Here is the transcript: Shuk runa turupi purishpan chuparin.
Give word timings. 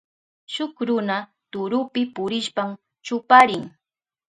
Shuk 0.53 0.73
runa 0.87 1.17
turupi 1.51 2.01
purishpan 2.15 2.69
chuparin. 3.05 3.63